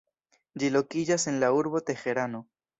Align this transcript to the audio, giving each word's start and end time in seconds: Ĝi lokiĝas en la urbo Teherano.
Ĝi 0.63 0.71
lokiĝas 0.77 1.27
en 1.33 1.39
la 1.45 1.53
urbo 1.61 1.85
Teherano. 1.93 2.45